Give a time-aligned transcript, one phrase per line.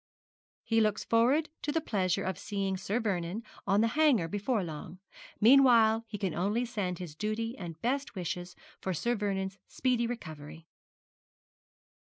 [0.63, 4.97] 'He looks forward to the pleasure of seeing Sir Vernon on the Hanger before long.
[5.39, 10.65] Meanwhile he can only send his duty and best wishes for Sir Vernon's speedy recovery.'